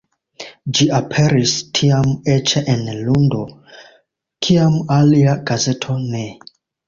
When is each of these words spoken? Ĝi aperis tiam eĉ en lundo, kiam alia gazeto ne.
Ĝi 0.77 0.85
aperis 0.99 1.51
tiam 1.79 2.09
eĉ 2.37 2.53
en 2.73 2.81
lundo, 3.09 3.43
kiam 4.49 4.79
alia 4.97 5.39
gazeto 5.51 5.99
ne. 6.09 6.27